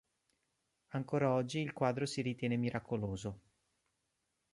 [0.93, 3.39] Ancora oggi il quadro si ritiene miracoloso.